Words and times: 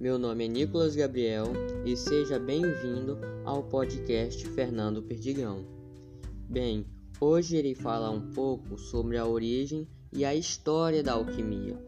Meu 0.00 0.18
nome 0.18 0.46
é 0.46 0.48
Nicolas 0.48 0.96
Gabriel 0.96 1.52
e 1.84 1.94
seja 1.94 2.38
bem-vindo 2.38 3.18
ao 3.44 3.62
podcast 3.62 4.48
Fernando 4.48 5.02
Perdigão. 5.02 5.62
Bem, 6.48 6.86
hoje 7.20 7.58
irei 7.58 7.74
falar 7.74 8.10
um 8.10 8.32
pouco 8.32 8.78
sobre 8.78 9.18
a 9.18 9.26
origem 9.26 9.86
e 10.10 10.24
a 10.24 10.34
história 10.34 11.02
da 11.02 11.12
alquimia. 11.12 11.78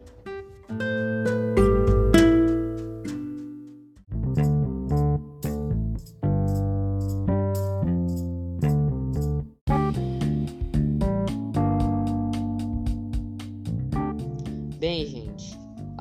Bem, 14.79 15.07
gente, 15.07 15.22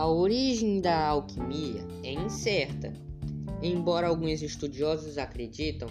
a 0.02 0.06
origem 0.08 0.80
da 0.80 1.06
alquimia 1.06 1.86
é 2.02 2.12
incerta, 2.12 2.92
embora 3.62 4.08
alguns 4.08 4.42
estudiosos 4.42 5.16
acreditam 5.16 5.88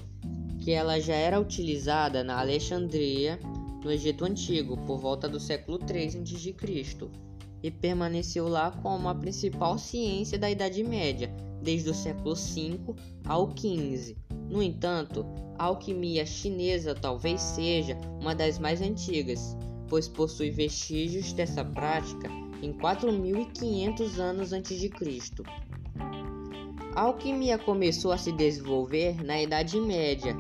que 0.60 0.72
ela 0.72 1.00
já 1.00 1.16
era 1.16 1.40
utilizada 1.40 2.22
na 2.22 2.38
Alexandria, 2.38 3.40
no 3.82 3.90
Egito 3.90 4.26
Antigo, 4.26 4.76
por 4.86 5.00
volta 5.00 5.30
do 5.30 5.40
século 5.40 5.78
3 5.80 6.18
a.C., 6.18 6.56
e 7.64 7.72
permaneceu 7.72 8.50
lá 8.50 8.72
como 8.84 9.08
a 9.08 9.16
principal 9.16 9.78
ciência 9.78 10.38
da 10.38 10.52
Idade 10.52 10.84
Média, 10.84 11.34
desde 11.64 11.90
o 11.90 11.94
século 11.94 12.36
5 12.36 12.94
ao 13.26 13.48
15. 13.48 14.18
No 14.50 14.62
entanto, 14.62 15.26
a 15.58 15.64
alquimia 15.64 16.26
chinesa 16.26 16.94
talvez 16.94 17.40
seja 17.40 17.98
uma 18.20 18.36
das 18.36 18.60
mais 18.60 18.82
antigas, 18.82 19.56
pois 19.92 20.08
possui 20.08 20.50
vestígios 20.50 21.34
dessa 21.34 21.66
prática 21.66 22.30
em 22.64 22.72
4500 22.72 24.22
anos 24.22 24.54
antes 24.54 24.80
de 24.80 24.88
Cristo. 24.88 25.44
A 26.96 27.02
alquimia 27.02 27.58
começou 27.58 28.14
a 28.14 28.18
se 28.18 28.32
desenvolver 28.32 29.22
na 29.22 29.42
Idade 29.42 29.82
Média, 29.82 30.34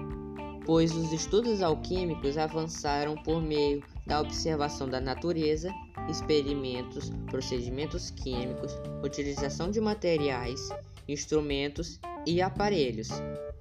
pois 0.65 0.95
os 0.95 1.11
estudos 1.11 1.61
alquímicos 1.61 2.37
avançaram 2.37 3.15
por 3.23 3.41
meio 3.41 3.83
da 4.07 4.21
observação 4.21 4.87
da 4.87 5.01
natureza, 5.01 5.69
experimentos, 6.09 7.11
procedimentos 7.29 8.09
químicos, 8.09 8.71
utilização 9.03 9.69
de 9.69 9.81
materiais, 9.81 10.69
instrumentos 11.09 11.99
e 12.25 12.41
aparelhos. 12.41 13.09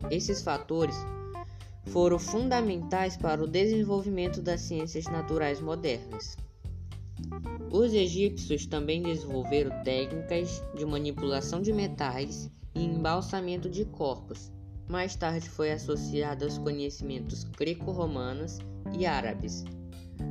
Esses 0.09 0.41
fatores 0.41 0.95
foram 1.87 2.19
fundamentais 2.19 3.17
para 3.17 3.43
o 3.43 3.47
desenvolvimento 3.47 4.41
das 4.41 4.61
ciências 4.61 5.05
naturais 5.07 5.61
modernas. 5.61 6.37
Os 7.73 7.93
egípcios 7.93 8.67
também 8.67 9.03
desenvolveram 9.03 9.83
técnicas 9.83 10.63
de 10.75 10.85
manipulação 10.85 11.61
de 11.61 11.73
metais 11.73 12.51
e 12.75 12.85
embalsamento 12.85 13.69
de 13.69 13.85
corpos. 13.85 14.53
Mais 14.89 15.15
tarde 15.15 15.49
foi 15.49 15.71
associada 15.71 16.45
aos 16.45 16.59
conhecimentos 16.59 17.45
greco-romanos 17.45 18.59
e 18.99 19.07
árabes, 19.07 19.65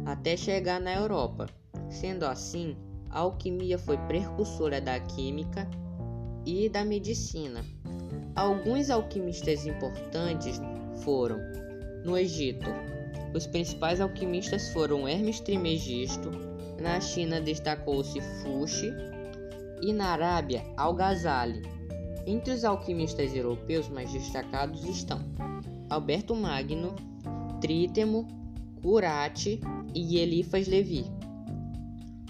até 0.06 0.36
chegar 0.36 0.82
na 0.82 0.94
Europa. 0.94 1.48
Sendo 1.90 2.26
assim, 2.26 2.76
a 3.10 3.20
alquimia 3.20 3.78
foi 3.78 3.98
precursora 4.00 4.82
da 4.82 5.00
química 5.00 5.70
e 6.46 6.68
da 6.68 6.84
medicina. 6.84 7.64
Alguns 8.36 8.90
alquimistas 8.90 9.66
importantes 9.66 10.60
foram 11.04 11.40
no 12.04 12.18
Egito. 12.18 12.70
Os 13.34 13.46
principais 13.46 14.02
alquimistas 14.02 14.70
foram 14.70 15.08
Hermes 15.08 15.40
Trismegisto, 15.40 16.32
na 16.82 17.00
China 17.00 17.42
destacou-se 17.42 18.20
Fuxi 18.22 18.94
e 19.82 19.94
na 19.94 20.08
Arábia 20.08 20.64
Al-Ghazali. 20.78 21.62
Entre 22.26 22.54
os 22.54 22.64
alquimistas 22.64 23.36
europeus 23.36 23.90
mais 23.90 24.12
destacados 24.12 24.84
estão 24.86 25.20
Alberto 25.90 26.36
Magno, 26.36 26.96
Trítemo, 27.60 28.28
Curati 28.82 29.60
e 29.94 30.18
Elifas 30.18 30.68
Levi. 30.68 31.06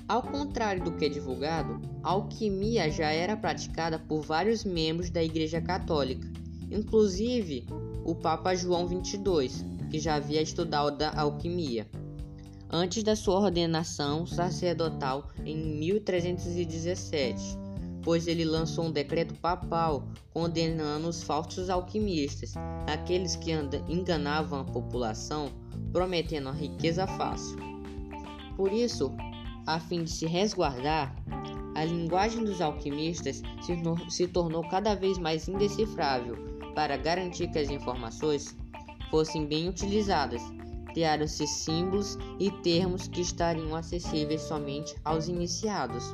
Ao 0.08 0.24
contrário 0.24 0.84
do 0.84 0.94
que 0.94 1.06
é 1.06 1.10
divulgado, 1.10 1.80
a 2.02 2.10
alquimia 2.12 2.90
já 2.90 3.12
era 3.12 3.38
praticada 3.38 4.00
por 4.00 4.22
vários 4.22 4.64
membros 4.64 5.10
da 5.10 5.24
Igreja 5.24 5.62
Católica, 5.62 6.28
inclusive 6.72 7.68
o 8.10 8.16
Papa 8.16 8.56
João 8.56 8.88
XXII, 8.88 9.88
que 9.92 10.00
já 10.00 10.16
havia 10.16 10.42
estudado 10.42 11.00
a 11.04 11.22
alquimia 11.22 11.88
antes 12.72 13.04
da 13.04 13.16
sua 13.16 13.40
ordenação 13.40 14.26
sacerdotal 14.26 15.28
em 15.46 15.56
1317, 15.78 17.56
pois 18.02 18.26
ele 18.26 18.44
lançou 18.46 18.86
um 18.86 18.92
decreto 18.92 19.36
papal 19.36 20.08
condenando 20.34 21.08
os 21.08 21.22
falsos 21.22 21.70
alquimistas, 21.70 22.54
aqueles 22.92 23.36
que 23.36 23.52
enganavam 23.88 24.62
a 24.62 24.66
população, 24.66 25.52
prometendo 25.92 26.50
a 26.50 26.54
riqueza 26.54 27.06
fácil. 27.06 27.58
Por 28.58 28.74
isso, 28.74 29.12
a 29.68 29.80
fim 29.80 30.04
de 30.04 30.10
se 30.10 30.26
resguardar, 30.26 31.16
a 31.76 31.86
linguagem 31.86 32.44
dos 32.44 32.60
alquimistas 32.60 33.44
se, 33.62 33.78
se 34.10 34.28
tornou 34.28 34.68
cada 34.68 34.96
vez 34.96 35.20
mais 35.20 35.48
indecifrável 35.48 36.49
para 36.80 36.96
garantir 36.96 37.50
que 37.50 37.60
as 37.60 37.70
informações 37.70 38.56
fossem 39.12 39.46
bem 39.46 39.68
utilizadas 39.68 40.42
criaram-se 40.94 41.46
símbolos 41.46 42.18
e 42.40 42.50
termos 42.50 43.06
que 43.10 43.20
estariam 43.20 43.76
acessíveis 43.76 44.44
somente 44.44 44.96
aos 45.04 45.28
iniciados. 45.28 46.06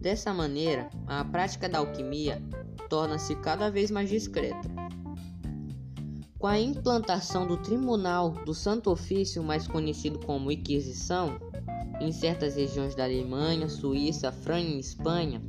Dessa 0.00 0.34
maneira, 0.34 0.90
a 1.06 1.24
prática 1.24 1.68
da 1.68 1.78
alquimia 1.78 2.42
torna-se 2.88 3.36
cada 3.36 3.70
vez 3.70 3.92
mais 3.92 4.10
discreta. 4.10 4.68
Com 6.36 6.48
a 6.48 6.58
implantação 6.58 7.46
do 7.46 7.56
Tribunal 7.56 8.30
do 8.44 8.52
Santo 8.52 8.90
Ofício, 8.90 9.40
mais 9.40 9.68
conhecido 9.68 10.18
como 10.18 10.50
Inquisição, 10.50 11.38
em 12.00 12.10
certas 12.10 12.56
regiões 12.56 12.96
da 12.96 13.04
Alemanha, 13.04 13.68
Suíça, 13.68 14.32
França 14.32 14.66
e 14.66 14.80
Espanha, 14.80 15.40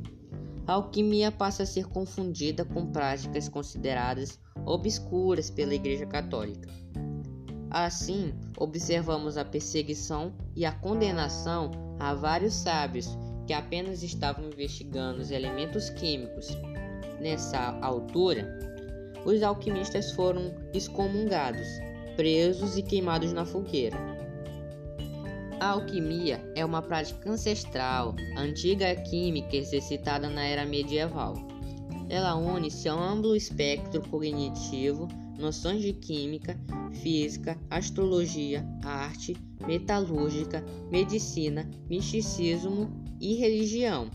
a 0.72 0.76
alquimia 0.76 1.30
passa 1.30 1.64
a 1.64 1.66
ser 1.66 1.86
confundida 1.86 2.64
com 2.64 2.86
práticas 2.86 3.46
consideradas 3.46 4.40
obscuras 4.64 5.50
pela 5.50 5.74
Igreja 5.74 6.06
Católica. 6.06 6.66
Assim, 7.70 8.32
observamos 8.56 9.36
a 9.36 9.44
perseguição 9.44 10.32
e 10.56 10.64
a 10.64 10.72
condenação 10.72 11.70
a 12.00 12.14
vários 12.14 12.54
sábios 12.54 13.06
que 13.46 13.52
apenas 13.52 14.02
estavam 14.02 14.46
investigando 14.46 15.20
os 15.20 15.30
elementos 15.30 15.90
químicos. 15.90 16.48
Nessa 17.20 17.78
altura, 17.82 18.58
os 19.26 19.42
alquimistas 19.42 20.12
foram 20.12 20.54
excomungados, 20.72 21.68
presos 22.16 22.78
e 22.78 22.82
queimados 22.82 23.30
na 23.34 23.44
fogueira. 23.44 23.98
A 25.62 25.68
alquimia 25.68 26.42
é 26.56 26.64
uma 26.64 26.82
prática 26.82 27.30
ancestral, 27.30 28.16
antiga 28.36 28.96
química 28.96 29.54
exercitada 29.54 30.28
na 30.28 30.42
era 30.44 30.66
medieval. 30.66 31.34
Ela 32.08 32.34
une-se 32.34 32.88
a 32.88 32.96
um 32.96 33.00
amplo 33.00 33.36
espectro 33.36 34.02
cognitivo 34.08 35.06
noções 35.38 35.80
de 35.80 35.92
química, 35.92 36.58
física, 36.94 37.56
astrologia, 37.70 38.66
arte, 38.82 39.36
metalúrgica, 39.64 40.64
medicina, 40.90 41.70
misticismo 41.88 42.90
e 43.20 43.34
religião. 43.34 44.10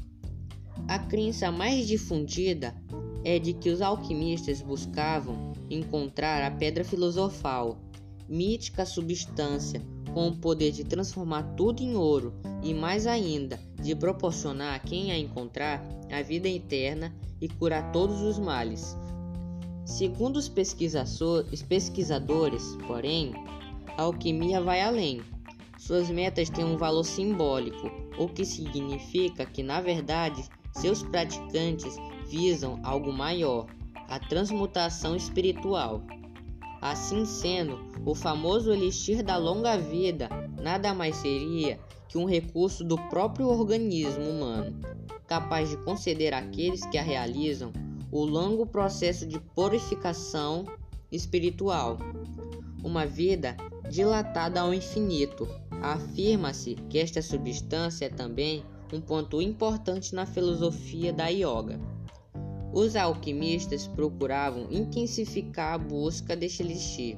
A 0.85 0.99
crença 0.99 1.49
mais 1.49 1.87
difundida 1.87 2.75
é 3.23 3.39
de 3.39 3.53
que 3.53 3.69
os 3.69 3.81
alquimistas 3.81 4.61
buscavam 4.61 5.53
encontrar 5.69 6.43
a 6.43 6.51
pedra 6.51 6.83
filosofal, 6.83 7.79
mítica 8.27 8.85
substância 8.85 9.81
com 10.17 10.29
o 10.29 10.35
poder 10.35 10.71
de 10.71 10.83
transformar 10.83 11.43
tudo 11.55 11.83
em 11.83 11.95
ouro 11.95 12.33
e 12.63 12.73
mais 12.73 13.05
ainda 13.05 13.59
de 13.79 13.95
proporcionar 13.95 14.73
a 14.73 14.79
quem 14.79 15.11
a 15.11 15.19
encontrar 15.19 15.87
a 16.11 16.23
vida 16.23 16.49
eterna 16.49 17.13
e 17.39 17.47
curar 17.47 17.91
todos 17.91 18.23
os 18.23 18.39
males. 18.39 18.97
Segundo 19.85 20.37
os 20.37 20.49
pesquisadores, 20.49 22.63
porém, 22.87 23.31
a 23.95 24.01
alquimia 24.01 24.59
vai 24.59 24.81
além. 24.81 25.21
Suas 25.77 26.09
metas 26.09 26.49
têm 26.49 26.65
um 26.65 26.77
valor 26.77 27.03
simbólico, 27.03 27.91
o 28.17 28.27
que 28.27 28.43
significa 28.43 29.45
que, 29.45 29.61
na 29.61 29.81
verdade, 29.81 30.43
seus 30.71 31.03
praticantes 31.03 31.95
visam 32.27 32.79
algo 32.81 33.13
maior, 33.13 33.67
a 34.07 34.17
transmutação 34.17 35.15
espiritual. 35.15 36.01
Assim 36.81 37.25
sendo, 37.25 37.79
o 38.05 38.13
famoso 38.13 38.71
elixir 38.71 39.23
da 39.23 39.37
longa 39.37 39.77
vida 39.77 40.29
nada 40.61 40.93
mais 40.93 41.15
seria 41.17 41.79
que 42.07 42.17
um 42.17 42.25
recurso 42.25 42.83
do 42.83 42.97
próprio 43.09 43.47
organismo 43.47 44.23
humano, 44.23 44.79
capaz 45.27 45.69
de 45.69 45.77
conceder 45.77 46.33
àqueles 46.33 46.85
que 46.85 46.97
a 46.97 47.01
realizam 47.01 47.71
o 48.11 48.23
longo 48.23 48.65
processo 48.65 49.25
de 49.25 49.39
purificação 49.39 50.65
espiritual, 51.11 51.97
uma 52.83 53.05
vida 53.05 53.57
dilatada 53.89 54.61
ao 54.61 54.73
infinito. 54.73 55.47
Afirma-se 55.81 56.75
que 56.89 56.97
esta 56.97 57.21
substância 57.21 58.05
é 58.05 58.09
também 58.09 58.63
um 58.93 59.01
ponto 59.01 59.41
importante 59.41 60.15
na 60.15 60.25
filosofia 60.25 61.11
da 61.11 61.27
yoga. 61.27 61.79
Os 62.77 62.95
alquimistas 62.95 63.87
procuravam 63.87 64.67
intensificar 64.69 65.73
a 65.73 65.77
busca 65.79 66.35
deste 66.35 66.61
elixir 66.61 67.17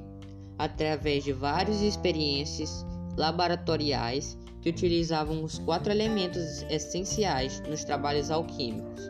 através 0.56 1.22
de 1.22 1.34
várias 1.34 1.82
experiências 1.82 2.82
laboratoriais 3.14 4.38
que 4.62 4.70
utilizavam 4.70 5.44
os 5.44 5.58
quatro 5.58 5.92
elementos 5.92 6.62
essenciais 6.70 7.60
nos 7.68 7.84
trabalhos 7.84 8.30
alquímicos: 8.30 9.02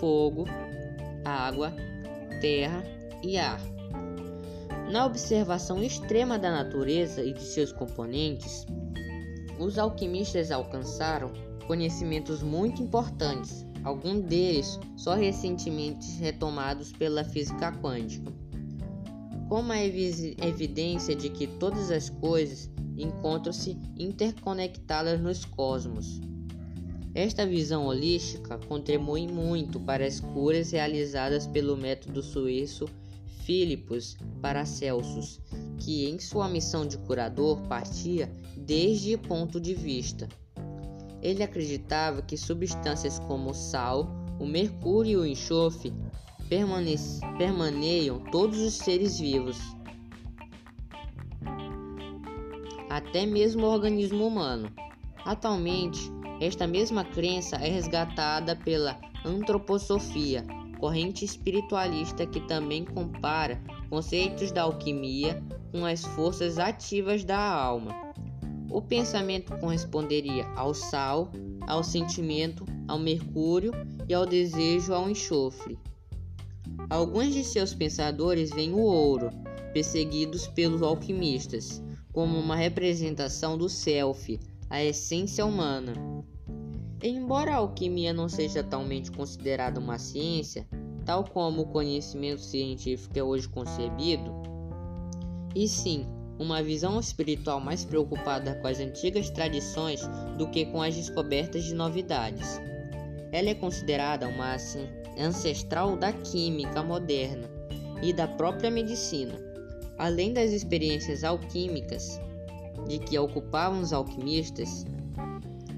fogo, 0.00 0.46
água, 1.26 1.74
terra 2.40 2.82
e 3.22 3.36
ar. 3.36 3.60
Na 4.90 5.04
observação 5.04 5.82
extrema 5.82 6.38
da 6.38 6.50
natureza 6.50 7.22
e 7.22 7.34
de 7.34 7.42
seus 7.42 7.70
componentes, 7.70 8.64
os 9.58 9.78
alquimistas 9.78 10.50
alcançaram 10.50 11.34
conhecimentos 11.66 12.42
muito 12.42 12.82
importantes, 12.82 13.66
alguns 13.86 14.24
deles 14.24 14.80
só 14.96 15.14
recentemente 15.14 16.10
retomados 16.18 16.90
pela 16.90 17.22
física 17.22 17.70
quântica, 17.70 18.32
como 19.48 19.70
a 19.70 19.78
evidência 19.80 21.14
de 21.14 21.30
que 21.30 21.46
todas 21.46 21.92
as 21.92 22.10
coisas 22.10 22.68
encontram-se 22.98 23.78
interconectadas 23.96 25.20
nos 25.20 25.44
cosmos. 25.44 26.20
Esta 27.14 27.46
visão 27.46 27.86
holística 27.86 28.58
contribui 28.58 29.28
muito 29.28 29.78
para 29.78 30.04
as 30.04 30.18
curas 30.18 30.72
realizadas 30.72 31.46
pelo 31.46 31.76
método 31.76 32.24
suíço 32.24 32.86
Philippus 33.44 34.16
Paracelsus, 34.42 35.40
que 35.78 36.06
em 36.06 36.18
sua 36.18 36.48
missão 36.48 36.84
de 36.84 36.98
curador 36.98 37.62
partia 37.68 38.28
desde 38.56 39.16
ponto 39.16 39.60
de 39.60 39.74
vista. 39.74 40.28
Ele 41.22 41.42
acreditava 41.42 42.22
que 42.22 42.36
substâncias 42.36 43.18
como 43.20 43.50
o 43.50 43.54
sal, 43.54 44.08
o 44.38 44.46
mercúrio 44.46 45.20
e 45.20 45.22
o 45.22 45.26
enxofre 45.26 45.92
permaneiam 47.38 48.20
todos 48.30 48.58
os 48.58 48.74
seres 48.74 49.18
vivos 49.18 49.56
até 52.96 53.26
mesmo 53.26 53.66
o 53.66 53.70
organismo 53.70 54.26
humano. 54.26 54.72
Atualmente, 55.24 56.10
esta 56.40 56.66
mesma 56.66 57.04
crença 57.04 57.56
é 57.56 57.68
resgatada 57.68 58.56
pela 58.56 58.98
antroposofia, 59.24 60.44
corrente 60.78 61.24
espiritualista 61.24 62.26
que 62.26 62.40
também 62.40 62.84
compara 62.84 63.62
conceitos 63.90 64.50
da 64.50 64.62
alquimia 64.62 65.42
com 65.72 65.84
as 65.84 66.04
forças 66.04 66.58
ativas 66.58 67.22
da 67.22 67.38
alma. 67.38 68.05
O 68.70 68.82
pensamento 68.82 69.56
corresponderia 69.58 70.46
ao 70.56 70.74
sal, 70.74 71.30
ao 71.66 71.82
sentimento, 71.82 72.64
ao 72.88 72.98
mercúrio 72.98 73.72
e 74.08 74.14
ao 74.14 74.26
desejo 74.26 74.92
ao 74.92 75.08
enxofre. 75.08 75.78
Alguns 76.90 77.32
de 77.32 77.44
seus 77.44 77.74
pensadores 77.74 78.50
veem 78.50 78.74
o 78.74 78.80
ouro, 78.80 79.30
perseguidos 79.72 80.46
pelos 80.48 80.82
alquimistas, 80.82 81.82
como 82.12 82.38
uma 82.38 82.56
representação 82.56 83.56
do 83.56 83.68
self, 83.68 84.38
a 84.68 84.82
essência 84.82 85.44
humana. 85.44 85.92
Embora 87.02 87.52
a 87.52 87.56
alquimia 87.56 88.12
não 88.12 88.28
seja 88.28 88.62
totalmente 88.62 89.12
considerada 89.12 89.78
uma 89.78 89.98
ciência, 89.98 90.66
tal 91.04 91.24
como 91.24 91.62
o 91.62 91.66
conhecimento 91.66 92.40
científico 92.40 93.18
é 93.18 93.22
hoje 93.22 93.48
concebido, 93.48 94.32
e 95.54 95.68
sim 95.68 96.06
uma 96.38 96.62
visão 96.62 97.00
espiritual 97.00 97.60
mais 97.60 97.84
preocupada 97.84 98.54
com 98.56 98.66
as 98.66 98.78
antigas 98.78 99.30
tradições 99.30 100.02
do 100.36 100.48
que 100.48 100.66
com 100.66 100.82
as 100.82 100.94
descobertas 100.94 101.64
de 101.64 101.74
novidades. 101.74 102.60
Ela 103.32 103.50
é 103.50 103.54
considerada 103.54 104.28
uma 104.28 104.56
ancestral 105.18 105.96
da 105.96 106.12
química 106.12 106.82
moderna 106.82 107.50
e 108.02 108.12
da 108.12 108.28
própria 108.28 108.70
medicina. 108.70 109.34
Além 109.98 110.32
das 110.32 110.50
experiências 110.50 111.24
alquímicas 111.24 112.20
de 112.86 112.98
que 112.98 113.18
ocupavam 113.18 113.80
os 113.80 113.92
alquimistas, 113.92 114.84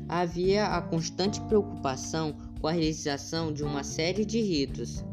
havia 0.08 0.66
a 0.66 0.82
constante 0.82 1.40
preocupação 1.42 2.34
com 2.60 2.66
a 2.66 2.72
realização 2.72 3.52
de 3.52 3.62
uma 3.62 3.84
série 3.84 4.24
de 4.24 4.40
ritos. 4.40 5.04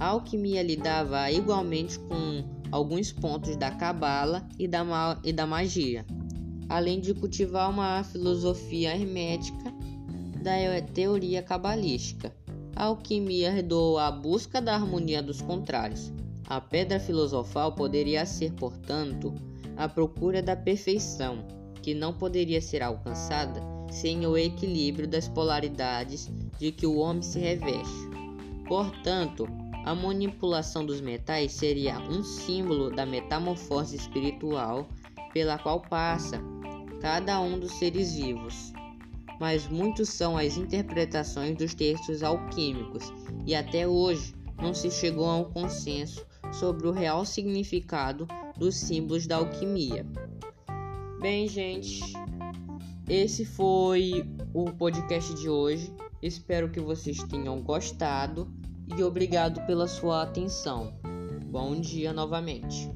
A 0.00 0.06
alquimia 0.06 0.62
lidava 0.62 1.30
igualmente 1.30 1.98
com 2.00 2.61
alguns 2.72 3.12
pontos 3.12 3.54
da 3.54 3.70
cabala 3.70 4.48
e 4.58 4.66
da, 4.66 4.84
e 5.22 5.32
da 5.32 5.46
magia, 5.46 6.04
além 6.68 6.98
de 6.98 7.14
cultivar 7.14 7.70
uma 7.70 8.02
filosofia 8.02 8.96
hermética 8.96 9.72
da 10.42 10.80
teoria 10.92 11.42
cabalística. 11.42 12.34
A 12.74 12.84
alquimia 12.84 13.56
herdou 13.56 13.98
a 13.98 14.10
busca 14.10 14.60
da 14.60 14.74
harmonia 14.74 15.22
dos 15.22 15.42
contrários, 15.42 16.10
a 16.48 16.60
pedra 16.60 16.98
filosofal 16.98 17.72
poderia 17.72 18.26
ser, 18.26 18.52
portanto, 18.52 19.32
a 19.76 19.88
procura 19.88 20.42
da 20.42 20.56
perfeição, 20.56 21.44
que 21.82 21.94
não 21.94 22.12
poderia 22.12 22.60
ser 22.60 22.82
alcançada 22.82 23.60
sem 23.90 24.26
o 24.26 24.36
equilíbrio 24.36 25.06
das 25.06 25.28
polaridades 25.28 26.30
de 26.58 26.72
que 26.72 26.86
o 26.86 26.96
homem 26.96 27.22
se 27.22 27.38
reveste. 27.38 28.10
Portanto, 28.66 29.46
a 29.84 29.94
manipulação 29.94 30.86
dos 30.86 31.00
metais 31.00 31.52
seria 31.52 31.98
um 31.98 32.22
símbolo 32.22 32.90
da 32.90 33.04
metamorfose 33.04 33.96
espiritual 33.96 34.88
pela 35.32 35.58
qual 35.58 35.80
passa 35.80 36.40
cada 37.00 37.40
um 37.40 37.58
dos 37.58 37.72
seres 37.72 38.14
vivos. 38.14 38.72
Mas 39.40 39.66
muitos 39.66 40.08
são 40.08 40.36
as 40.36 40.56
interpretações 40.56 41.56
dos 41.56 41.74
textos 41.74 42.22
alquímicos 42.22 43.12
e 43.44 43.54
até 43.54 43.88
hoje 43.88 44.34
não 44.60 44.72
se 44.72 44.90
chegou 44.90 45.26
a 45.26 45.36
um 45.36 45.44
consenso 45.44 46.24
sobre 46.52 46.86
o 46.86 46.92
real 46.92 47.24
significado 47.24 48.28
dos 48.56 48.76
símbolos 48.76 49.26
da 49.26 49.36
alquimia. 49.36 50.06
Bem, 51.20 51.48
gente, 51.48 52.00
esse 53.08 53.44
foi 53.44 54.24
o 54.54 54.70
podcast 54.70 55.34
de 55.34 55.48
hoje. 55.48 55.92
Espero 56.22 56.70
que 56.70 56.78
vocês 56.78 57.20
tenham 57.24 57.60
gostado 57.60 58.48
e 58.86 59.02
obrigado 59.02 59.64
pela 59.66 59.88
sua 59.88 60.22
atenção. 60.22 60.92
Bom 61.46 61.80
dia 61.80 62.12
novamente. 62.12 62.91